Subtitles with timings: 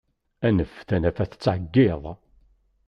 [0.47, 2.03] Anef tanafa tettɛeggiḍ.